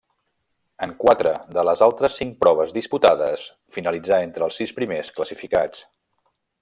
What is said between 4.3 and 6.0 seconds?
entre els sis primers classificats.